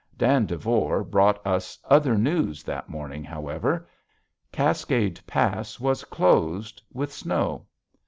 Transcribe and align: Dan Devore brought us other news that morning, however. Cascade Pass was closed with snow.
Dan 0.17 0.47
Devore 0.47 1.03
brought 1.03 1.45
us 1.45 1.77
other 1.85 2.17
news 2.17 2.63
that 2.63 2.89
morning, 2.89 3.23
however. 3.23 3.87
Cascade 4.51 5.19
Pass 5.27 5.79
was 5.79 6.03
closed 6.05 6.81
with 6.91 7.13
snow. 7.13 7.67